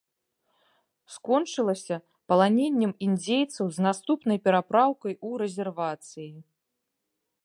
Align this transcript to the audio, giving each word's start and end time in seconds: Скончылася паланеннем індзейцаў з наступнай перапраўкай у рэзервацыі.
Скончылася 1.15 1.97
паланеннем 2.31 2.91
індзейцаў 3.07 3.65
з 3.75 3.85
наступнай 3.89 4.37
перапраўкай 4.47 5.13
у 5.29 5.37
рэзервацыі. 5.43 6.31